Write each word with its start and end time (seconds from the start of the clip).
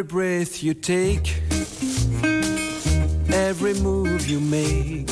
Every 0.00 0.08
breath 0.08 0.62
you 0.62 0.72
take, 0.72 1.42
every 3.34 3.74
move 3.74 4.26
you 4.26 4.40
make, 4.40 5.10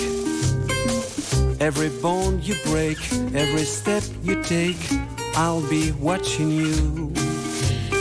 every 1.60 1.90
bone 2.00 2.40
you 2.40 2.54
break, 2.64 2.96
every 3.34 3.64
step 3.64 4.02
you 4.22 4.42
take, 4.42 4.78
I'll 5.34 5.60
be 5.68 5.92
watching 5.92 6.50
you. 6.52 7.07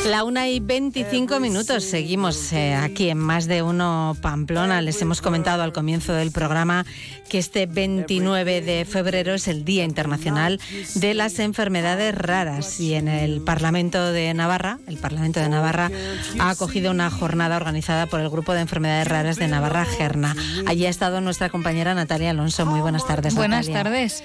La 0.07 0.23
una 0.23 0.47
y 0.47 0.61
25 0.61 1.41
minutos. 1.41 1.83
Seguimos 1.83 2.53
eh, 2.53 2.75
aquí 2.75 3.09
en 3.09 3.17
Más 3.17 3.45
de 3.45 3.61
Uno 3.61 4.15
Pamplona. 4.21 4.81
Les 4.81 5.01
hemos 5.01 5.21
comentado 5.21 5.63
al 5.63 5.73
comienzo 5.73 6.13
del 6.13 6.31
programa 6.31 6.85
que 7.27 7.37
este 7.39 7.65
29 7.65 8.61
de 8.61 8.85
febrero 8.85 9.33
es 9.33 9.49
el 9.49 9.65
Día 9.65 9.83
Internacional 9.83 10.61
de 10.95 11.13
las 11.13 11.39
Enfermedades 11.39 12.15
Raras 12.15 12.79
y 12.79 12.93
en 12.93 13.09
el 13.09 13.41
Parlamento 13.41 14.13
de 14.13 14.33
Navarra, 14.33 14.79
el 14.87 14.95
Parlamento 14.95 15.41
de 15.41 15.49
Navarra 15.49 15.91
ha 16.39 16.51
acogido 16.51 16.91
una 16.91 17.09
jornada 17.09 17.57
organizada 17.57 18.05
por 18.05 18.21
el 18.21 18.29
Grupo 18.29 18.53
de 18.53 18.61
Enfermedades 18.61 19.09
Raras 19.09 19.35
de 19.35 19.49
Navarra, 19.49 19.83
Gerna. 19.83 20.37
Allí 20.67 20.85
ha 20.85 20.89
estado 20.89 21.19
nuestra 21.19 21.49
compañera 21.49 21.93
Natalia 21.93 22.29
Alonso. 22.29 22.65
Muy 22.65 22.79
buenas 22.79 23.05
tardes. 23.05 23.35
Buenas 23.35 23.67
Natalia. 23.67 23.83
tardes. 23.83 24.23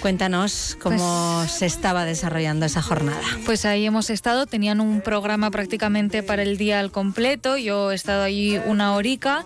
Cuéntanos 0.00 0.76
cómo 0.80 1.40
Pues- 1.40 1.52
se 1.52 1.66
estaba 1.66 2.04
desarrollando 2.04 2.66
esa 2.66 2.82
jornada. 2.82 3.20
Pues 3.44 3.64
ahí 3.64 3.84
hemos 3.84 4.10
estado, 4.10 4.46
tenían 4.46 4.80
un 4.80 5.00
programa 5.00 5.50
prácticamente 5.50 6.22
para 6.22 6.42
el 6.42 6.56
día 6.56 6.78
al 6.80 6.90
completo, 6.90 7.56
yo 7.56 7.90
he 7.90 7.94
estado 7.94 8.22
allí 8.22 8.58
una 8.66 8.94
horica 8.94 9.44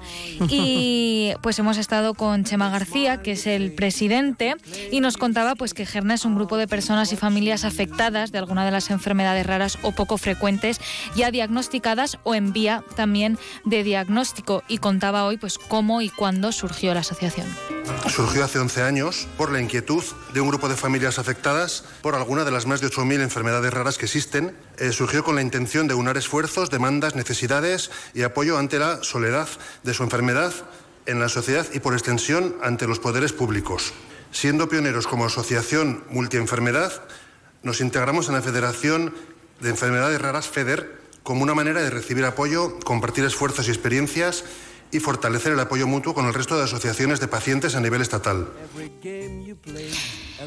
y 0.48 1.32
pues 1.42 1.58
hemos 1.58 1.78
estado 1.78 2.14
con 2.14 2.44
Chema 2.44 2.70
García, 2.70 3.22
que 3.22 3.32
es 3.32 3.46
el 3.46 3.72
presidente, 3.72 4.56
y 4.90 5.00
nos 5.00 5.16
contaba 5.16 5.54
pues 5.54 5.74
que 5.74 5.86
Gerna 5.86 6.14
es 6.14 6.24
un 6.24 6.34
grupo 6.34 6.56
de 6.56 6.68
personas 6.68 7.12
y 7.12 7.16
familias 7.16 7.64
afectadas 7.64 8.30
de 8.32 8.38
alguna 8.38 8.64
de 8.64 8.70
las 8.70 8.90
enfermedades 8.90 9.46
raras 9.46 9.78
o 9.82 9.92
poco 9.92 10.18
frecuentes, 10.18 10.80
ya 11.16 11.30
diagnosticadas 11.30 12.18
o 12.24 12.34
en 12.34 12.52
vía 12.52 12.84
también 12.96 13.38
de 13.64 13.82
diagnóstico 13.84 14.62
y 14.68 14.78
contaba 14.78 15.24
hoy 15.24 15.38
pues 15.38 15.58
cómo 15.58 16.02
y 16.02 16.08
cuándo 16.08 16.52
surgió 16.52 16.92
la 16.94 17.00
asociación. 17.00 17.46
Surgió 18.08 18.44
hace 18.44 18.58
11 18.58 18.82
años 18.82 19.26
por 19.36 19.50
la 19.50 19.60
inquietud 19.60 20.04
de 20.34 20.40
un 20.40 20.48
grupo 20.48 20.68
de 20.68 20.76
familias 20.76 21.18
afectadas 21.18 21.84
por 22.02 22.14
alguna 22.14 22.44
de 22.44 22.50
las 22.50 22.66
más 22.66 22.80
de 22.80 22.88
8.000 22.88 23.22
enfermedades 23.22 23.72
raras 23.72 23.96
que 23.96 24.04
existen. 24.04 24.56
Eh, 24.78 24.92
surgió 24.92 25.24
con 25.24 25.34
la 25.34 25.42
intención 25.42 25.88
de 25.88 25.94
unar 25.94 26.16
esfuerzos, 26.16 26.70
demandas, 26.70 27.14
necesidades 27.14 27.90
y 28.12 28.22
apoyo 28.22 28.58
ante 28.58 28.78
la 28.78 29.02
soledad 29.02 29.48
de 29.82 29.94
su 29.94 30.02
enfermedad 30.02 30.52
en 31.06 31.20
la 31.20 31.28
sociedad 31.28 31.66
y 31.72 31.80
por 31.80 31.94
extensión 31.94 32.56
ante 32.62 32.86
los 32.86 32.98
poderes 32.98 33.32
públicos. 33.32 33.92
Siendo 34.30 34.68
pioneros 34.68 35.06
como 35.06 35.24
asociación 35.24 36.04
multienfermedad, 36.10 37.02
nos 37.62 37.80
integramos 37.80 38.28
en 38.28 38.34
la 38.34 38.42
Federación 38.42 39.14
de 39.60 39.70
Enfermedades 39.70 40.20
Raras 40.20 40.48
FEDER 40.48 41.00
como 41.22 41.42
una 41.42 41.54
manera 41.54 41.82
de 41.82 41.90
recibir 41.90 42.24
apoyo, 42.24 42.78
compartir 42.80 43.24
esfuerzos 43.24 43.68
y 43.68 43.70
experiencias 43.70 44.44
y 44.92 45.00
fortalecer 45.00 45.52
el 45.52 45.60
apoyo 45.60 45.86
mutuo 45.86 46.14
con 46.14 46.26
el 46.26 46.34
resto 46.34 46.56
de 46.56 46.64
asociaciones 46.64 47.18
de 47.18 47.26
pacientes 47.28 47.74
a 47.74 47.80
nivel 47.80 48.02
estatal. 48.02 48.48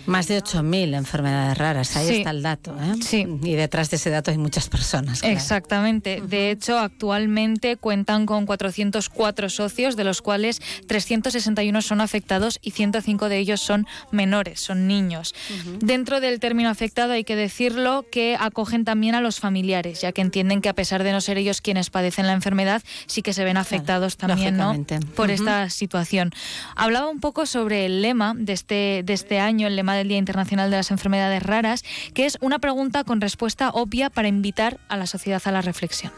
Más 0.07 0.27
de 0.27 0.37
8.000 0.43 0.93
enfermedades 0.95 1.57
raras, 1.57 1.95
ahí 1.95 2.07
Sí. 2.07 2.15
está 2.17 2.29
el 2.31 2.41
dato. 2.43 2.75
¿eh? 2.81 2.95
Sí. 3.01 3.25
Y 3.43 3.53
detrás 3.55 3.89
de 3.89 3.95
ese 3.95 4.09
dato 4.09 4.29
hay 4.29 4.37
muchas 4.37 4.67
personas. 4.67 5.21
claro. 5.21 5.33
Exactamente. 5.33 6.21
De 6.21 6.51
hecho, 6.51 6.77
actualmente 6.77 7.77
cuentan 7.77 8.25
con 8.25 8.45
404 8.45 9.49
socios, 9.49 9.95
de 9.95 10.03
los 10.03 10.21
cuales 10.21 10.61
361 10.87 11.81
son 11.81 12.01
afectados 12.01 12.59
y 12.61 12.71
105 12.71 13.29
de 13.29 13.37
ellos 13.39 13.61
son 13.61 13.87
menores, 14.11 14.59
son 14.59 14.85
niños. 14.87 15.33
Dentro 15.79 16.19
del 16.19 16.39
término 16.41 16.69
afectado 16.69 17.13
hay 17.13 17.23
que 17.23 17.35
decirlo 17.37 18.05
que 18.11 18.35
acogen 18.39 18.83
también 18.83 19.15
a 19.15 19.21
los 19.21 19.39
familiares, 19.39 20.01
ya 20.01 20.11
que 20.11 20.21
entienden 20.21 20.61
que 20.61 20.69
a 20.69 20.73
pesar 20.73 21.03
de 21.03 21.13
no 21.13 21.21
ser 21.21 21.37
ellos 21.37 21.61
quienes 21.61 21.89
padecen 21.89 22.27
la 22.27 22.33
enfermedad, 22.33 22.83
sí 23.07 23.21
que 23.21 23.31
se 23.33 23.43
ven 23.45 23.55
afectados 23.57 24.17
también 24.17 24.34
¿no? 24.35 24.73
lógicamente. 24.73 24.99
por 25.15 25.29
Ujú. 25.29 25.35
esta 25.35 25.69
situación. 25.69 26.31
Hablaba 26.75 27.07
un 27.07 27.19
poco 27.19 27.45
sobre 27.45 27.85
el 27.85 28.01
lema 28.01 28.33
de 28.35 28.53
este, 28.53 29.01
de 29.03 29.13
este 29.13 29.39
año, 29.39 29.67
el 29.67 29.75
lema 29.75 29.95
del 29.95 30.07
Día 30.07 30.17
Internacional 30.17 30.69
de 30.71 30.77
las 30.77 30.91
Enfermedades 30.91 31.43
Raras, 31.43 31.83
que 32.13 32.25
es 32.25 32.37
una 32.41 32.59
pregunta 32.59 33.03
con 33.03 33.21
respuesta 33.21 33.69
obvia 33.69 34.09
para 34.09 34.27
invitar 34.27 34.79
a 34.89 34.97
la 34.97 35.07
sociedad 35.07 35.41
a 35.45 35.51
la 35.51 35.61
reflexión. 35.61 36.11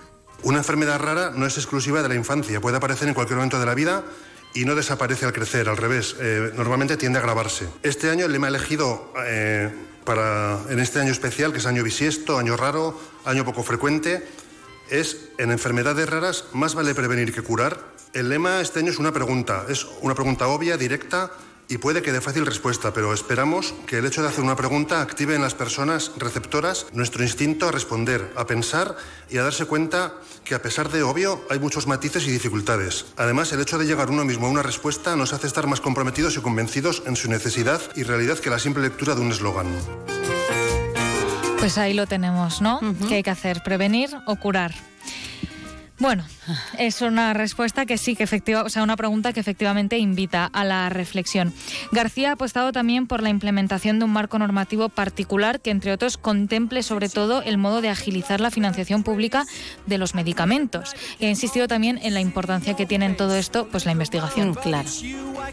Una 0.44 0.60
enfermedad 0.60 1.00
rara 1.00 1.32
no 1.36 1.46
es 1.46 1.58
exclusiva 1.58 2.02
de 2.02 2.10
la 2.10 2.16
infancia, 2.16 2.62
puede 2.62 2.78
aparecer 2.78 3.08
en 3.08 3.14
cualquier 3.14 3.38
momento 3.38 3.60
de 3.60 3.66
la 3.66 3.74
vida 3.74 4.04
y 4.54 4.66
no 4.66 4.76
desaparece 4.76 5.26
al 5.26 5.34
crecer, 5.34 5.68
al 5.68 5.78
revés, 5.78 6.16
eh, 6.20 6.52
normalmente 6.56 6.98
tiende 6.98 7.20
a 7.20 7.22
agravarse. 7.22 7.68
Este 7.84 8.10
año 8.10 8.26
el 8.26 8.32
lema 8.32 8.48
elegido 8.48 9.14
eh, 9.26 9.72
para, 10.04 10.60
en 10.70 10.80
este 10.80 11.00
año 11.00 11.12
especial, 11.12 11.52
que 11.52 11.58
es 11.58 11.66
año 11.66 11.84
bisiesto, 11.84 12.38
año 12.38 12.56
raro, 12.56 13.00
año 13.26 13.46
poco 13.46 13.64
frecuente, 13.64 14.26
es 14.90 15.30
en 15.38 15.52
enfermedades 15.52 16.10
raras 16.10 16.46
más 16.54 16.76
vale 16.76 16.96
prevenir 16.96 17.34
que 17.34 17.42
curar. 17.42 17.80
El 18.14 18.30
lema 18.30 18.62
este 18.62 18.80
año 18.80 18.92
es 18.92 19.00
una 19.00 19.12
pregunta, 19.12 19.66
es 19.70 19.86
una 20.02 20.16
pregunta 20.16 20.48
obvia, 20.48 20.78
directa 20.78 21.32
y 21.70 21.78
puede 21.78 22.02
que 22.02 22.12
dé 22.12 22.22
fácil 22.22 22.46
respuesta, 22.46 22.94
pero 22.94 23.14
esperamos 23.14 23.74
que 23.86 23.98
el 23.98 24.06
hecho 24.06 24.22
de 24.22 24.30
hacer 24.30 24.44
una 24.44 24.56
pregunta 24.56 25.02
active 25.02 25.36
en 25.36 25.42
las 25.42 25.54
personas 25.54 26.12
receptoras 26.18 26.88
nuestro 26.94 27.24
instinto 27.24 27.68
a 27.68 27.72
responder, 27.72 28.32
a 28.36 28.48
pensar 28.48 28.96
y 29.30 29.38
a 29.38 29.44
darse 29.44 29.66
cuenta 29.66 30.14
que 30.46 30.56
a 30.56 30.62
pesar 30.62 30.90
de 30.90 31.04
obvio 31.04 31.42
hay 31.50 31.60
muchos 31.60 31.88
matices 31.88 32.26
y 32.26 32.32
dificultades. 32.32 33.06
Además, 33.18 33.52
el 33.52 33.60
hecho 33.60 33.78
de 33.78 33.86
llegar 33.86 34.10
uno 34.10 34.24
mismo 34.24 34.48
a 34.48 34.50
una 34.50 34.64
respuesta 34.64 35.16
nos 35.16 35.34
hace 35.34 35.48
estar 35.48 35.68
más 35.68 35.82
comprometidos 35.82 36.38
y 36.38 36.42
convencidos 36.42 37.04
en 37.06 37.16
su 37.16 37.30
necesidad 37.30 37.82
y 37.96 38.04
realidad 38.04 38.40
que 38.40 38.50
la 38.50 38.60
simple 38.60 38.84
lectura 38.84 39.16
de 39.16 39.22
un 39.22 39.32
eslogan. 39.32 39.68
Pues 41.60 41.78
ahí 41.78 41.94
lo 41.94 42.08
tenemos, 42.08 42.62
¿no? 42.62 42.80
¿Qué 43.08 43.16
hay 43.16 43.24
que 43.24 43.32
hacer? 43.32 43.64
¿Prevenir 43.64 44.10
o 44.26 44.36
curar? 44.36 44.74
Bueno, 46.00 46.24
es 46.78 47.02
una 47.02 47.34
respuesta 47.34 47.88
que 47.88 47.98
sí, 47.98 48.16
que 48.16 48.24
efectiva, 48.24 48.62
o 48.62 48.70
sea, 48.70 48.84
una 48.84 48.96
pregunta 48.96 49.34
que 49.34 49.40
efectivamente 49.40 49.98
invita 49.98 50.46
a 50.46 50.64
la 50.64 50.90
reflexión. 50.90 51.54
García 51.92 52.30
ha 52.30 52.34
apostado 52.34 52.72
también 52.72 53.08
por 53.08 53.24
la 53.24 53.30
implementación 53.30 53.98
de 53.98 54.06
un 54.06 54.12
marco 54.12 54.38
normativo 54.38 54.90
particular 54.90 55.60
que, 55.60 55.72
entre 55.72 55.92
otros, 55.92 56.18
contemple 56.18 56.84
sobre 56.84 57.10
todo 57.10 57.42
el 57.42 57.58
modo 57.58 57.82
de 57.82 57.90
agilizar 57.90 58.42
la 58.42 58.52
financiación 58.52 59.02
pública 59.02 59.46
de 59.88 59.98
los 59.98 60.14
medicamentos. 60.14 60.96
Y 61.20 61.26
ha 61.26 61.30
insistido 61.30 61.68
también 61.68 62.00
en 62.04 62.14
la 62.14 62.22
importancia 62.22 62.76
que 62.76 62.86
tiene 62.86 63.08
en 63.08 63.18
todo 63.18 63.36
esto, 63.36 63.68
pues 63.68 63.88
la 63.88 63.92
investigación. 63.92 64.50
Mm, 64.50 64.54
claro. 64.54 64.90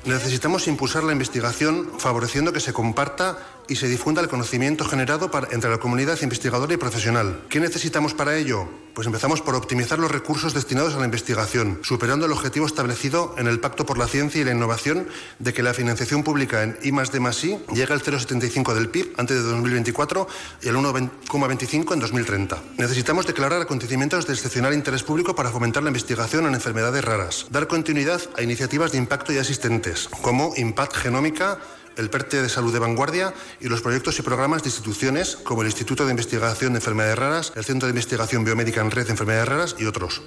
Necesitamos 0.05 0.69
impulsar 0.69 1.05
la 1.05 1.13
investigación 1.13 1.89
favoreciendo 1.99 2.53
que 2.53 2.61
se 2.61 2.75
comparta 2.75 3.39
y 3.69 3.77
se 3.77 3.89
difunda 3.89 4.23
el 4.23 4.29
conocimiento 4.29 4.85
generado 4.85 5.31
entre 5.51 5.71
la 5.71 5.79
comunidad 5.79 6.21
investigadora 6.23 6.75
y 6.75 6.77
profesional. 6.77 7.43
¿Qué 7.49 7.61
necesitamos 7.61 8.15
para 8.15 8.37
ello? 8.37 8.69
Pues 8.95 9.07
empezamos 9.07 9.41
por 9.41 9.57
optimizar 9.57 9.99
los 9.99 10.11
recursos 10.11 10.55
destinados 10.55 10.95
a 10.95 10.99
la 10.99 11.05
investigación, 11.05 11.81
superando 11.83 12.27
el 12.27 12.33
objetivo 12.33 12.67
establecido 12.67 13.35
en 13.39 13.49
el 13.49 13.59
Pacto 13.59 13.85
por 13.85 13.99
la 13.99 14.07
Ciencia 14.07 14.41
y 14.41 14.45
la 14.45 14.53
Innovación 14.53 15.09
de 15.41 15.53
que 15.53 15.65
la 15.65 15.75
financiación 15.75 16.23
pública 16.23 16.63
en 16.63 16.79
I 16.83 16.91
D 16.93 17.19
I 17.19 17.75
llegue 17.75 17.93
al 17.93 18.03
0,75 18.03 18.75
del 18.75 18.89
PIB 18.89 19.15
antes 19.17 19.37
de 19.37 19.43
2024 19.43 20.29
y 20.63 20.69
al 20.69 20.77
1,25 20.77 21.93
en 21.93 22.01
2030. 22.01 22.63
Necesitamos 22.79 23.27
declarar 23.27 23.61
acontecimientos 23.61 24.27
de 24.27 24.35
excepcional 24.35 24.75
interés 24.75 25.03
público 25.03 25.35
para 25.35 25.51
fomentar 25.51 25.83
la 25.83 25.89
investigación 25.89 26.47
en 26.47 26.55
enfermedades 26.55 27.05
raras, 27.05 27.47
dar 27.51 27.67
continuidad 27.67 28.21
a 28.37 28.43
iniciativas 28.43 28.93
de 28.93 28.99
impacto 28.99 29.33
ya 29.33 29.41
existentes, 29.41 30.09
como 30.23 30.53
Impact 30.57 30.97
Genómica, 30.97 31.59
el 31.97 32.11
PERTE 32.11 32.43
de 32.43 32.49
Salud 32.49 32.73
de 32.73 32.79
Vanguardia 32.79 33.35
y 33.61 33.69
los 33.69 33.83
proyectos 33.83 34.19
y 34.19 34.23
programas 34.23 34.63
de 34.63 34.69
instituciones 34.69 35.37
como 35.37 35.63
el 35.63 35.69
Instituto 35.69 36.05
de 36.05 36.11
Investigación 36.11 36.73
de 36.73 36.79
Enfermedades 36.79 37.19
Raras, 37.19 37.53
el 37.57 37.65
Centro 37.65 37.87
de 37.87 37.93
Investigación 37.93 38.45
Biomédica 38.45 38.81
en 38.81 38.91
Red 38.91 39.07
de 39.07 39.13
Enfermedades 39.13 39.49
Raras 39.49 39.77
y 39.79 39.87
otros. 39.87 40.23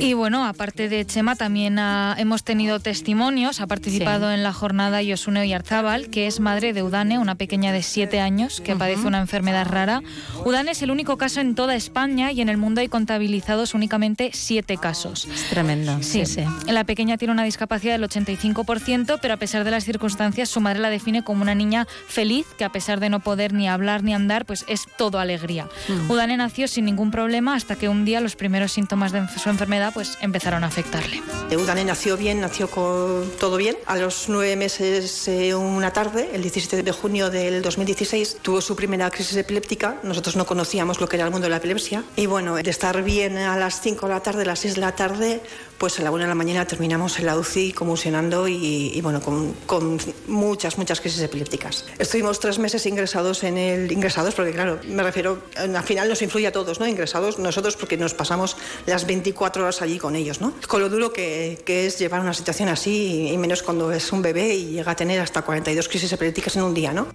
Y 0.00 0.12
bueno, 0.14 0.44
aparte 0.46 0.88
de 0.88 1.04
Chema, 1.04 1.36
también 1.36 1.78
ha- 1.78 2.14
hemos 2.18 2.44
tenido 2.44 2.80
testimonios. 2.80 3.60
Ha 3.60 3.66
participado 3.66 4.28
Sí. 4.28 4.34
en 4.34 4.42
la 4.42 4.52
jornada 4.52 5.02
Yosune 5.02 5.40
Oyarzábal, 5.40 6.08
que 6.08 6.26
es 6.26 6.40
madre 6.40 6.72
de 6.72 6.82
Udane, 6.82 7.18
una 7.18 7.34
pequeña 7.34 7.72
de 7.72 7.82
7 7.82 8.20
años 8.20 8.60
que 8.60 8.74
padece 8.76 9.06
una 9.06 9.18
enfermedad 9.20 9.66
rara. 9.66 10.02
Udane 10.44 10.70
es 10.72 10.82
el 10.82 10.90
único 10.90 11.16
caso 11.18 11.40
en 11.40 11.54
toda 11.54 11.74
España 11.74 12.32
y 12.32 12.40
en 12.40 12.48
el 12.48 12.56
mundo 12.56 12.80
hay 12.80 12.88
contabilizados 12.88 13.74
únicamente 13.74 14.30
7 14.32 14.76
casos. 14.78 15.26
Es 15.26 15.48
tremendo. 15.50 15.98
Sí, 16.02 16.24
sí. 16.26 16.42
La 16.66 16.84
pequeña 16.84 17.16
tiene 17.18 17.32
una 17.32 17.44
discapacidad 17.44 17.94
del 17.94 18.04
85%, 18.04 19.18
pero 19.20 19.34
a 19.34 19.36
pesar 19.36 19.64
de 19.64 19.70
las 19.70 19.84
circunstancias, 19.84 20.48
su 20.48 20.60
madre 20.60 20.80
la 20.80 20.90
define 20.90 21.22
como 21.22 21.42
una 21.42 21.54
niña 21.54 21.86
feliz, 22.06 22.46
que 22.56 22.64
a 22.64 22.70
pesar 22.72 23.00
de 23.00 23.10
no 23.10 23.20
poder 23.20 23.52
ni 23.52 23.68
hablar 23.68 24.02
ni 24.02 24.14
andar, 24.14 24.46
pues 24.46 24.64
es 24.68 24.84
todo 24.96 25.18
alegría. 25.18 25.68
Udane 26.08 26.36
nació 26.36 26.68
sin 26.68 26.84
ningún 26.84 27.10
problema 27.10 27.54
hasta 27.54 27.76
que 27.76 27.88
un 27.88 28.04
día 28.04 28.20
los 28.20 28.36
primeros 28.38 28.72
síntomas 28.72 29.12
de 29.12 29.26
su 29.28 29.50
enfermedad 29.50 29.92
pues 29.92 30.16
empezaron 30.22 30.64
a 30.64 30.68
afectarle. 30.68 31.20
Udane 31.54 31.84
nació 31.84 32.16
bien, 32.16 32.40
nació 32.40 32.70
con 32.70 33.30
todo 33.38 33.56
bien. 33.56 33.76
A 33.86 33.96
los 33.96 34.28
nueve 34.28 34.56
meses, 34.56 35.28
eh, 35.28 35.54
una 35.54 35.92
tarde, 35.92 36.30
el 36.32 36.42
17 36.42 36.82
de 36.82 36.92
junio 36.92 37.30
del 37.30 37.60
2016, 37.62 38.38
tuvo 38.40 38.60
su 38.60 38.76
primera 38.76 39.10
crisis 39.10 39.36
epiléptica. 39.36 39.96
Nosotros 40.02 40.36
no 40.36 40.46
conocíamos 40.46 41.00
lo 41.00 41.08
que 41.08 41.16
era 41.16 41.26
el 41.26 41.30
mundo 41.30 41.46
de 41.46 41.50
la 41.50 41.56
epilepsia. 41.56 42.04
Y 42.16 42.26
bueno, 42.26 42.54
de 42.54 42.70
estar 42.70 43.02
bien 43.02 43.36
a 43.36 43.56
las 43.56 43.80
5 43.80 44.06
de 44.06 44.12
la 44.14 44.20
tarde, 44.20 44.42
a 44.42 44.46
las 44.46 44.60
6 44.60 44.76
de 44.76 44.80
la 44.80 44.92
tarde, 44.92 45.42
pues 45.78 45.98
a 45.98 46.02
la 46.02 46.10
1 46.10 46.22
de 46.22 46.28
la 46.28 46.34
mañana 46.34 46.66
terminamos 46.66 47.18
en 47.18 47.26
la 47.26 47.36
UCI 47.36 47.72
convulsionando 47.72 48.48
y, 48.48 48.92
y 48.94 49.00
bueno, 49.00 49.20
con, 49.20 49.52
con, 49.66 49.98
muchas, 50.26 50.78
muchas 50.78 51.00
crisis 51.00 51.20
epilépticas. 51.20 51.84
Estuvimos 51.98 52.40
tres 52.40 52.58
meses 52.58 52.84
ingresados 52.86 53.42
en 53.44 53.58
el... 53.58 53.90
Ingresados 53.90 54.34
porque, 54.34 54.52
claro, 54.52 54.80
me 54.84 55.02
refiero, 55.02 55.42
al 55.56 55.82
final 55.82 56.08
nos 56.08 56.22
influye 56.22 56.46
a 56.46 56.52
todos, 56.52 56.78
¿no? 56.80 56.86
Ingresados 56.86 57.38
nosotros 57.38 57.76
porque 57.76 57.96
nos 57.96 58.14
pasamos 58.28 58.58
las 58.84 59.06
24 59.06 59.62
horas 59.62 59.80
allí 59.80 59.96
con 59.98 60.14
ellos, 60.14 60.42
¿no? 60.42 60.52
Con 60.68 60.82
lo 60.82 60.90
duro 60.90 61.14
que, 61.14 61.62
que 61.64 61.86
es 61.86 61.98
llevar 61.98 62.20
una 62.20 62.34
situación 62.34 62.68
así 62.68 63.30
y 63.32 63.38
menos 63.38 63.62
cuando 63.62 63.90
es 63.90 64.12
un 64.12 64.20
bebé 64.20 64.54
y 64.54 64.66
llega 64.66 64.92
a 64.92 64.96
tener 64.96 65.18
hasta 65.20 65.40
42 65.40 65.88
crisis 65.88 66.12
epilépticas 66.12 66.54
en 66.56 66.64
un 66.64 66.74
día, 66.74 66.92
¿no? 66.92 67.08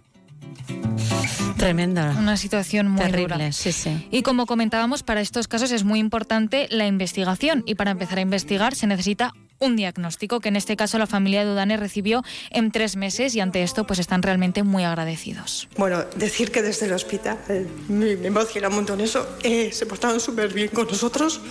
Tremendo. 1.58 2.02
Una 2.18 2.36
situación 2.36 2.90
muy 2.90 3.02
Terrible, 3.06 3.36
dura. 3.36 3.52
sí, 3.52 3.72
sí. 3.72 4.08
Y 4.10 4.24
como 4.24 4.48
comentábamos, 4.48 5.04
para 5.04 5.22
estos 5.22 5.48
casos 5.48 5.72
es 5.72 5.84
muy 5.84 6.00
importante 6.00 6.68
la 6.72 6.88
investigación 6.88 7.64
y 7.68 7.76
para 7.76 7.92
empezar 7.92 8.18
a 8.18 8.22
investigar 8.22 8.74
se 8.74 8.88
necesita 8.88 9.34
un 9.64 9.76
diagnóstico 9.76 10.40
que 10.40 10.50
en 10.50 10.56
este 10.56 10.76
caso 10.76 10.98
la 10.98 11.08
familia 11.08 11.46
de 11.46 11.52
Udane 11.52 11.78
recibió 11.78 12.24
en 12.52 12.72
tres 12.72 12.96
meses 12.96 13.36
y 13.36 13.40
ante 13.40 13.64
esto 13.64 13.86
pues 13.86 14.00
están 14.00 14.22
realmente 14.22 14.64
muy 14.64 14.84
agradecidos. 14.84 15.68
Bueno, 15.78 16.04
decir 16.16 16.52
que 16.52 16.62
desde 16.62 16.86
el 16.86 16.94
hospital 16.94 17.40
eh, 17.50 17.66
me, 17.88 18.16
me 18.16 18.30
un 18.30 18.76
montón 18.76 19.02
eso. 19.02 19.38
Eh, 19.44 19.72
se 19.72 19.86
portaron 19.86 20.20
súper 20.20 20.54
bien 20.54 20.70
con 20.70 20.88
nosotros. 20.88 21.42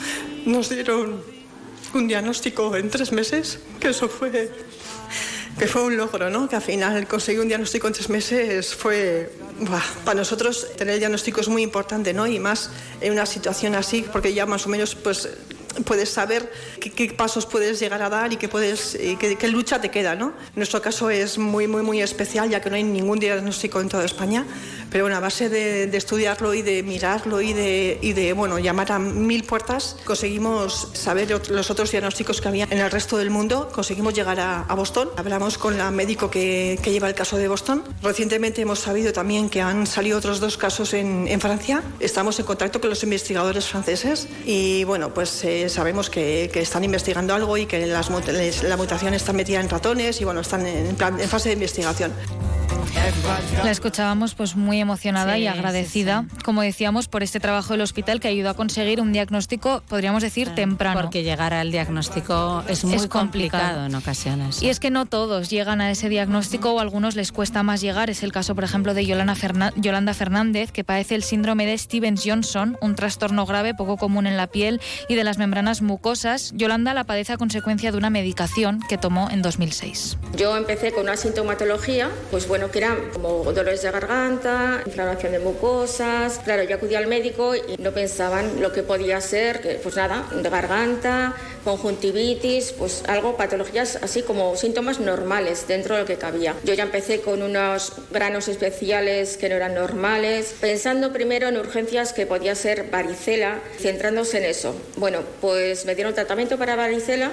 Nos 0.46 0.68
dieron 0.68 1.22
un 1.94 2.08
diagnóstico 2.08 2.76
en 2.76 2.90
tres 2.90 3.12
meses, 3.12 3.60
que 3.80 3.88
eso 3.88 4.08
fue 4.08 4.50
que 5.58 5.66
fue 5.66 5.82
un 5.82 5.96
logro, 5.96 6.30
¿no? 6.30 6.48
Que 6.48 6.56
al 6.56 6.62
final 6.62 7.06
conseguir 7.06 7.40
un 7.40 7.48
diagnóstico 7.48 7.86
en 7.86 7.92
tres 7.92 8.08
meses 8.08 8.74
fue... 8.74 9.30
Para 10.04 10.18
nosotros 10.18 10.66
tener 10.76 10.94
el 10.94 11.00
diagnóstico 11.00 11.40
es 11.40 11.48
muy 11.48 11.62
importante, 11.62 12.14
¿no? 12.14 12.26
Y 12.26 12.38
más 12.38 12.70
en 13.00 13.12
una 13.12 13.26
situación 13.26 13.74
así, 13.74 14.04
porque 14.10 14.32
ya 14.32 14.46
más 14.46 14.66
o 14.66 14.70
menos 14.70 14.94
pues 14.94 15.28
puedes 15.84 16.10
saber 16.10 16.50
qué, 16.80 17.12
pasos 17.12 17.46
puedes 17.46 17.80
llegar 17.80 18.02
a 18.02 18.08
dar 18.08 18.32
y 18.32 18.36
y 18.36 19.16
qué, 19.16 19.48
lucha 19.48 19.80
te 19.80 19.90
queda, 19.90 20.14
¿no? 20.14 20.32
Nuestro 20.56 20.80
caso 20.80 21.10
es 21.10 21.38
muy, 21.38 21.66
muy, 21.66 21.82
muy 21.82 22.00
especial, 22.00 22.50
ya 22.50 22.60
que 22.60 22.70
no 22.70 22.76
hay 22.76 22.84
ningún 22.84 23.19
diagnóstico 23.19 23.80
en 23.80 23.88
toda 23.88 24.04
España, 24.04 24.44
pero 24.92 25.04
bueno, 25.04 25.16
a 25.16 25.20
base 25.20 25.48
de, 25.48 25.86
de 25.86 25.96
estudiarlo 25.96 26.52
y 26.52 26.60
de 26.60 26.82
mirarlo 26.82 27.40
y 27.40 27.54
de, 27.54 27.98
y 28.02 28.12
de, 28.12 28.34
bueno, 28.34 28.58
llamar 28.58 28.92
a 28.92 28.98
mil 28.98 29.42
puertas, 29.44 29.96
conseguimos 30.04 30.90
saber 30.92 31.30
los 31.50 31.70
otros 31.70 31.90
diagnósticos 31.90 32.42
que 32.42 32.48
había 32.48 32.68
en 32.70 32.78
el 32.78 32.90
resto 32.90 33.16
del 33.16 33.30
mundo, 33.30 33.70
conseguimos 33.72 34.12
llegar 34.12 34.38
a, 34.38 34.60
a 34.60 34.74
Boston, 34.74 35.08
hablamos 35.16 35.56
con 35.56 35.78
la 35.78 35.90
médico 35.90 36.30
que, 36.30 36.78
que, 36.82 36.92
lleva 36.92 37.08
el 37.08 37.14
caso 37.14 37.38
de 37.38 37.48
Boston, 37.48 37.82
recientemente 38.02 38.60
hemos 38.60 38.80
sabido 38.80 39.14
también 39.14 39.48
que 39.48 39.62
han 39.62 39.86
salido 39.86 40.18
otros 40.18 40.40
dos 40.40 40.58
casos 40.58 40.92
en, 40.92 41.26
en 41.26 41.40
Francia, 41.40 41.82
estamos 41.98 42.38
en 42.38 42.44
contacto 42.44 42.78
con 42.78 42.90
los 42.90 43.02
investigadores 43.02 43.66
franceses 43.66 44.28
y 44.44 44.84
bueno, 44.84 45.14
pues 45.14 45.42
eh, 45.44 45.70
sabemos 45.70 46.10
que, 46.10 46.50
que, 46.52 46.60
están 46.60 46.84
investigando 46.84 47.34
algo 47.34 47.56
y 47.56 47.64
que 47.64 47.86
las, 47.86 48.10
la 48.62 48.76
mutación 48.76 49.14
está 49.14 49.32
metida 49.32 49.60
en 49.60 49.70
ratones 49.70 50.20
y 50.20 50.24
bueno, 50.24 50.40
están 50.40 50.66
en, 50.66 50.94
plan, 50.96 51.18
en 51.18 51.28
fase 51.28 51.48
de 51.48 51.54
investigación. 51.54 52.12
La 53.64 53.70
escuchábamos 53.70 54.34
pues 54.34 54.56
muy 54.56 54.80
emocionada 54.80 55.34
sí, 55.34 55.42
y 55.42 55.46
agradecida, 55.46 56.24
sí, 56.28 56.36
sí. 56.36 56.42
como 56.44 56.62
decíamos, 56.62 57.08
por 57.08 57.22
este 57.22 57.40
trabajo 57.40 57.72
del 57.72 57.82
hospital 57.82 58.20
que 58.20 58.28
ayudó 58.28 58.50
a 58.50 58.54
conseguir 58.54 59.00
un 59.00 59.12
diagnóstico, 59.12 59.82
podríamos 59.88 60.22
decir, 60.22 60.48
claro, 60.48 60.56
temprano. 60.56 61.00
Porque 61.00 61.22
llegar 61.22 61.54
al 61.54 61.70
diagnóstico 61.70 62.64
es 62.68 62.84
muy 62.84 62.94
es 62.94 63.06
complicado. 63.06 63.62
complicado. 63.62 63.86
en 63.86 63.94
ocasiones. 63.94 64.62
Y 64.62 64.68
es 64.68 64.80
que 64.80 64.90
no 64.90 65.06
todos 65.06 65.48
llegan 65.50 65.80
a 65.80 65.90
ese 65.90 66.08
diagnóstico 66.08 66.72
o 66.72 66.78
a 66.78 66.82
algunos 66.82 67.16
les 67.16 67.32
cuesta 67.32 67.62
más 67.62 67.80
llegar. 67.80 68.10
Es 68.10 68.22
el 68.22 68.32
caso, 68.32 68.54
por 68.54 68.64
ejemplo, 68.64 68.94
de 68.94 69.06
Yolanda, 69.06 69.34
Ferna 69.34 69.72
Yolanda 69.76 70.14
Fernández, 70.14 70.72
que 70.72 70.84
padece 70.84 71.14
el 71.14 71.22
síndrome 71.22 71.66
de 71.66 71.78
Stevens-Johnson, 71.78 72.76
un 72.80 72.94
trastorno 72.94 73.46
grave 73.46 73.74
poco 73.74 73.96
común 73.96 74.26
en 74.26 74.36
la 74.36 74.48
piel 74.48 74.80
y 75.08 75.14
de 75.14 75.24
las 75.24 75.38
membranas 75.38 75.82
mucosas. 75.82 76.52
Yolanda 76.54 76.94
la 76.94 77.04
padece 77.04 77.32
a 77.32 77.36
consecuencia 77.36 77.92
de 77.92 77.98
una 77.98 78.10
medicación 78.10 78.80
que 78.88 78.98
tomó 78.98 79.30
en 79.30 79.42
2006. 79.42 80.18
Yo 80.36 80.56
empecé 80.56 80.92
con 80.92 81.04
una 81.04 81.16
sintomatología, 81.16 82.10
pues 82.30 82.48
bueno, 82.48 82.70
que 82.70 82.81
eran 82.82 83.11
como 83.12 83.44
dolores 83.44 83.82
de 83.82 83.90
garganta, 83.93 84.82
inflamación 84.84 85.32
de 85.32 85.38
mucosas. 85.38 86.40
Claro, 86.44 86.64
yo 86.64 86.75
acudí 86.75 86.96
al 86.96 87.06
médico 87.06 87.55
y 87.55 87.76
no 87.79 87.93
pensaban 87.93 88.61
lo 88.61 88.73
que 88.73 88.82
podía 88.82 89.20
ser, 89.20 89.61
que, 89.61 89.75
pues 89.75 89.94
nada, 89.94 90.26
de 90.32 90.50
garganta, 90.50 91.37
conjuntivitis, 91.64 92.73
pues 92.73 93.05
algo, 93.06 93.37
patologías 93.37 94.00
así 94.02 94.23
como 94.23 94.56
síntomas 94.56 94.99
normales 94.99 95.69
dentro 95.69 95.94
de 95.94 96.00
lo 96.00 96.06
que 96.06 96.17
cabía. 96.17 96.56
Yo 96.64 96.75
ya 96.75 96.82
empecé 96.82 97.20
con 97.20 97.43
unos 97.43 97.93
granos 98.11 98.49
especiales 98.49 99.37
que 99.37 99.49
no 99.49 99.55
eran 99.55 99.75
normales, 99.75 100.55
pensando 100.61 101.12
primero 101.12 101.49
en 101.49 101.58
urgencias 101.58 102.12
que 102.12 102.26
podía 102.26 102.56
ser 102.56 102.90
varicela, 102.90 103.61
centrándose 103.79 104.38
en 104.38 104.44
eso. 104.44 104.75
Bueno, 104.96 105.20
pues 105.40 105.84
me 105.84 105.94
dieron 105.94 106.14
tratamiento 106.14 106.58
para 106.58 106.75
varicela 106.75 107.31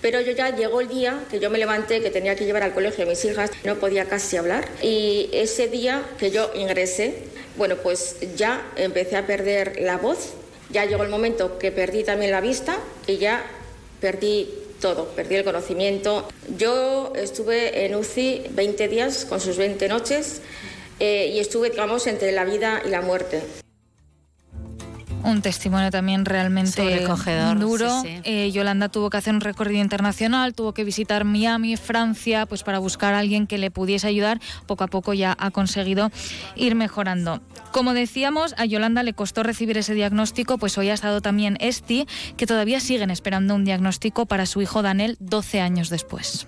pero 0.00 0.20
yo 0.20 0.32
ya 0.32 0.54
llegó 0.54 0.80
el 0.80 0.88
día 0.88 1.24
que 1.30 1.40
yo 1.40 1.50
me 1.50 1.58
levanté, 1.58 2.00
que 2.00 2.10
tenía 2.10 2.34
que 2.36 2.44
llevar 2.44 2.62
al 2.62 2.72
colegio 2.72 3.04
a 3.04 3.08
mis 3.08 3.24
hijas, 3.24 3.50
no 3.64 3.76
podía 3.76 4.06
casi 4.06 4.36
hablar. 4.36 4.68
Y 4.82 5.28
ese 5.32 5.68
día 5.68 6.02
que 6.18 6.30
yo 6.30 6.50
ingresé, 6.54 7.24
bueno, 7.56 7.76
pues 7.76 8.16
ya 8.36 8.66
empecé 8.76 9.16
a 9.16 9.26
perder 9.26 9.80
la 9.80 9.98
voz. 9.98 10.34
Ya 10.70 10.84
llegó 10.84 11.02
el 11.02 11.10
momento 11.10 11.58
que 11.58 11.72
perdí 11.72 12.04
también 12.04 12.30
la 12.30 12.40
vista 12.40 12.78
y 13.06 13.18
ya 13.18 13.44
perdí 14.00 14.48
todo, 14.80 15.06
perdí 15.08 15.36
el 15.36 15.44
conocimiento. 15.44 16.28
Yo 16.56 17.12
estuve 17.14 17.84
en 17.84 17.94
UCI 17.94 18.46
20 18.50 18.88
días 18.88 19.24
con 19.26 19.40
sus 19.40 19.56
20 19.56 19.88
noches 19.88 20.40
eh, 20.98 21.30
y 21.34 21.40
estuve, 21.40 21.70
digamos, 21.70 22.06
entre 22.06 22.32
la 22.32 22.44
vida 22.44 22.82
y 22.86 22.88
la 22.88 23.02
muerte. 23.02 23.42
Un 25.22 25.42
testimonio 25.42 25.90
también 25.90 26.24
realmente 26.24 27.06
duro. 27.58 28.02
Sí, 28.02 28.08
sí. 28.08 28.20
Eh, 28.24 28.50
Yolanda 28.52 28.88
tuvo 28.88 29.10
que 29.10 29.16
hacer 29.16 29.34
un 29.34 29.40
recorrido 29.40 29.80
internacional, 29.80 30.54
tuvo 30.54 30.72
que 30.72 30.84
visitar 30.84 31.24
Miami, 31.24 31.76
Francia, 31.76 32.46
pues 32.46 32.62
para 32.62 32.78
buscar 32.78 33.14
a 33.14 33.18
alguien 33.18 33.46
que 33.46 33.58
le 33.58 33.70
pudiese 33.70 34.06
ayudar. 34.06 34.40
Poco 34.66 34.84
a 34.84 34.86
poco 34.88 35.12
ya 35.12 35.36
ha 35.38 35.50
conseguido 35.50 36.10
ir 36.56 36.74
mejorando. 36.74 37.40
Como 37.72 37.94
decíamos, 37.94 38.54
a 38.58 38.64
Yolanda 38.64 39.02
le 39.02 39.12
costó 39.12 39.42
recibir 39.42 39.78
ese 39.78 39.94
diagnóstico, 39.94 40.58
pues 40.58 40.76
hoy 40.78 40.90
ha 40.90 40.94
estado 40.94 41.20
también 41.20 41.56
Esti, 41.60 42.06
que 42.36 42.46
todavía 42.46 42.80
siguen 42.80 43.10
esperando 43.10 43.54
un 43.54 43.64
diagnóstico 43.64 44.26
para 44.26 44.46
su 44.46 44.62
hijo 44.62 44.82
Daniel 44.82 45.16
12 45.20 45.60
años 45.60 45.90
después. 45.90 46.46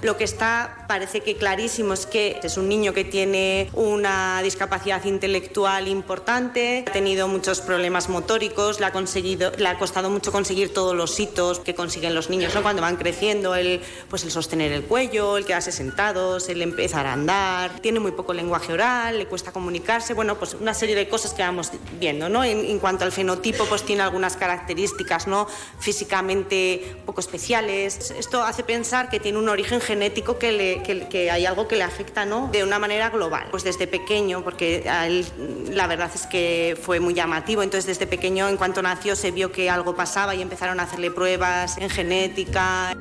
Lo 0.00 0.16
que 0.16 0.22
está, 0.22 0.84
parece 0.86 1.22
que 1.22 1.34
clarísimo, 1.36 1.92
es 1.92 2.06
que 2.06 2.38
es 2.44 2.56
un 2.56 2.68
niño 2.68 2.92
que 2.92 3.02
tiene 3.02 3.68
una 3.72 4.40
discapacidad 4.42 5.04
intelectual 5.04 5.88
importante, 5.88 6.84
ha 6.86 6.92
tenido 6.92 7.26
muchos 7.26 7.60
problemas 7.60 8.08
motóricos, 8.08 8.78
le 8.78 8.86
ha, 8.86 8.92
conseguido, 8.92 9.50
le 9.58 9.66
ha 9.66 9.76
costado 9.76 10.08
mucho 10.08 10.30
conseguir 10.30 10.72
todos 10.72 10.94
los 10.94 11.18
hitos 11.18 11.58
que 11.58 11.74
consiguen 11.74 12.14
los 12.14 12.30
niños 12.30 12.54
¿no? 12.54 12.62
cuando 12.62 12.80
van 12.80 12.94
creciendo, 12.94 13.56
el, 13.56 13.80
pues 14.08 14.22
el 14.22 14.30
sostener 14.30 14.70
el 14.70 14.84
cuello, 14.84 15.36
el 15.36 15.44
quedarse 15.44 15.72
sentados, 15.72 16.48
el 16.48 16.62
empezar 16.62 17.06
a 17.06 17.14
andar, 17.14 17.80
tiene 17.80 17.98
muy 17.98 18.12
poco 18.12 18.32
lenguaje 18.32 18.72
oral, 18.72 19.18
le 19.18 19.26
cuesta 19.26 19.50
comunicarse, 19.50 20.14
bueno, 20.14 20.38
pues 20.38 20.54
una 20.54 20.74
serie 20.74 20.94
de 20.94 21.08
cosas 21.08 21.32
que 21.32 21.42
vamos 21.42 21.72
viendo, 21.98 22.28
¿no? 22.28 22.44
En, 22.44 22.64
en 22.64 22.78
cuanto 22.78 23.04
al 23.04 23.10
fenotipo, 23.10 23.64
pues 23.64 23.82
tiene 23.82 24.02
algunas 24.02 24.36
características, 24.36 25.26
¿no? 25.26 25.48
Físicamente 25.80 26.96
poco 27.04 27.20
especiales. 27.20 28.12
Esto 28.12 28.44
hace 28.44 28.62
pensar 28.62 29.10
que 29.10 29.18
tiene 29.18 29.38
un 29.38 29.48
origen 29.48 29.80
genético 29.88 30.38
que, 30.38 30.52
le, 30.52 30.82
que, 30.82 31.08
que, 31.08 31.30
hay 31.30 31.46
algo 31.46 31.66
que 31.66 31.76
le 31.76 31.82
afecta 31.82 32.26
¿no? 32.26 32.48
de 32.52 32.62
una 32.62 32.78
manera 32.78 33.08
global. 33.08 33.48
Pues 33.50 33.64
desde 33.64 33.86
pequeño, 33.86 34.44
porque 34.44 34.84
a 34.88 35.06
él 35.06 35.26
la 35.72 35.86
verdad 35.86 36.10
es 36.14 36.26
que 36.26 36.78
fue 36.80 37.00
muy 37.00 37.14
llamativo, 37.14 37.62
entonces 37.62 37.86
desde 37.86 38.06
pequeño 38.06 38.48
en 38.48 38.58
cuanto 38.58 38.82
nació 38.82 39.16
se 39.16 39.30
vio 39.30 39.50
que 39.50 39.70
algo 39.70 39.96
pasaba 39.96 40.34
y 40.34 40.42
empezaron 40.42 40.78
a 40.78 40.82
hacerle 40.82 41.10
pruebas 41.10 41.78
en 41.78 41.88
genética. 41.88 42.94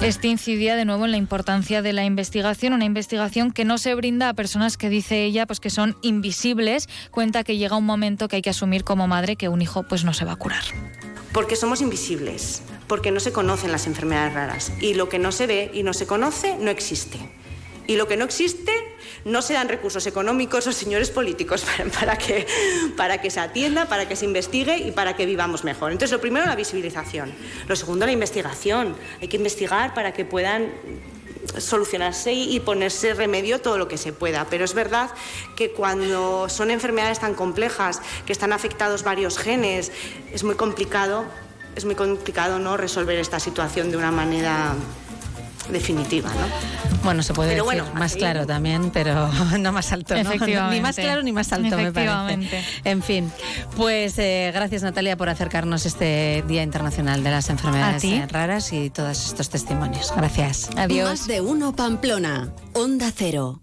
Este 0.00 0.28
incidía 0.28 0.76
de 0.76 0.84
nuevo 0.84 1.04
en 1.06 1.10
la 1.10 1.16
importancia 1.16 1.82
de 1.82 1.92
la 1.92 2.04
investigación, 2.04 2.72
una 2.72 2.84
investigación 2.84 3.50
que 3.50 3.64
no 3.64 3.78
se 3.78 3.96
brinda 3.96 4.28
a 4.28 4.34
personas 4.34 4.76
que 4.76 4.88
dice 4.88 5.24
ella 5.24 5.44
pues 5.44 5.58
que 5.58 5.70
son 5.70 5.96
invisibles. 6.02 6.88
Cuenta 7.10 7.42
que 7.42 7.56
llega 7.56 7.76
un 7.76 7.84
momento 7.84 8.28
que 8.28 8.36
hay 8.36 8.42
que 8.42 8.50
asumir 8.50 8.84
como 8.84 9.08
madre 9.08 9.34
que 9.34 9.48
un 9.48 9.60
hijo 9.60 9.82
pues 9.82 10.04
no 10.04 10.14
se 10.14 10.24
va 10.24 10.32
a 10.32 10.36
curar. 10.36 10.62
Porque 11.32 11.56
somos 11.56 11.80
invisibles, 11.80 12.62
porque 12.88 13.10
no 13.10 13.20
se 13.20 13.32
conocen 13.32 13.70
las 13.70 13.86
enfermedades 13.86 14.34
raras 14.34 14.72
y 14.80 14.94
lo 14.94 15.08
que 15.08 15.18
no 15.18 15.30
se 15.30 15.46
ve 15.46 15.70
y 15.72 15.82
no 15.82 15.92
se 15.92 16.06
conoce 16.06 16.56
no 16.58 16.70
existe. 16.70 17.18
Y 17.86 17.96
lo 17.96 18.06
que 18.06 18.18
no 18.18 18.24
existe 18.26 18.72
no 19.24 19.40
se 19.40 19.54
dan 19.54 19.68
recursos 19.68 20.06
económicos 20.06 20.66
o 20.66 20.72
señores 20.72 21.10
políticos 21.10 21.64
para, 21.98 22.18
que, 22.18 22.46
para 22.96 23.20
que 23.20 23.30
se 23.30 23.40
atienda, 23.40 23.88
para 23.88 24.06
que 24.06 24.14
se 24.14 24.26
investigue 24.26 24.76
y 24.76 24.90
para 24.90 25.16
que 25.16 25.24
vivamos 25.24 25.64
mejor. 25.64 25.92
Entonces, 25.92 26.12
lo 26.12 26.20
primero, 26.20 26.44
la 26.44 26.54
visibilización. 26.54 27.32
Lo 27.66 27.76
segundo, 27.76 28.04
la 28.04 28.12
investigación. 28.12 28.94
Hay 29.22 29.28
que 29.28 29.38
investigar 29.38 29.94
para 29.94 30.12
que 30.12 30.26
puedan 30.26 30.70
solucionarse 31.56 32.32
y 32.32 32.60
ponerse 32.60 33.14
remedio 33.14 33.60
todo 33.60 33.78
lo 33.78 33.88
que 33.88 33.96
se 33.96 34.12
pueda. 34.12 34.46
Pero 34.50 34.66
es 34.66 34.74
verdad 34.74 35.10
que 35.56 35.70
cuando 35.70 36.50
son 36.50 36.70
enfermedades 36.70 37.20
tan 37.20 37.34
complejas, 37.34 38.02
que 38.26 38.32
están 38.32 38.52
afectados 38.52 39.02
varios 39.02 39.38
genes, 39.38 39.92
es 40.30 40.44
muy 40.44 40.56
complicado, 40.56 41.24
es 41.78 41.84
muy 41.84 41.94
complicado 41.94 42.58
¿no? 42.58 42.76
resolver 42.76 43.18
esta 43.18 43.40
situación 43.40 43.90
de 43.90 43.96
una 43.96 44.10
manera 44.10 44.74
definitiva, 45.70 46.30
¿no? 46.30 46.98
Bueno, 47.04 47.22
se 47.22 47.34
puede 47.34 47.50
Pero 47.50 47.64
decir 47.66 47.82
bueno, 47.82 47.98
más 47.98 48.12
así- 48.12 48.18
claro 48.18 48.46
también, 48.46 48.90
pero 48.90 49.28
no 49.58 49.72
más 49.72 49.92
alto, 49.92 50.14
¿no? 50.14 50.20
Efectivamente. 50.20 50.76
Ni 50.76 50.80
más 50.82 50.96
claro 50.96 51.22
ni 51.22 51.32
más 51.32 51.52
alto, 51.52 51.64
me 51.64 51.70
parece. 51.70 51.88
Efectivamente. 51.88 52.64
En 52.84 53.02
fin, 53.02 53.30
pues 53.76 54.18
eh, 54.18 54.50
gracias 54.54 54.82
Natalia 54.82 55.16
por 55.16 55.28
acercarnos 55.28 55.84
este 55.86 56.42
Día 56.48 56.62
Internacional 56.62 57.22
de 57.22 57.30
las 57.30 57.50
Enfermedades 57.50 58.32
Raras 58.32 58.72
y 58.72 58.90
todos 58.90 59.26
estos 59.26 59.50
testimonios. 59.50 60.12
Gracias. 60.16 60.70
Adiós. 60.76 61.08
Más 61.10 61.26
de 61.26 61.40
uno 61.42 61.76
Pamplona. 61.76 62.48
Onda 62.72 63.12
Cero. 63.14 63.60